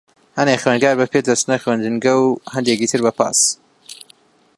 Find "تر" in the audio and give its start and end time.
2.91-3.01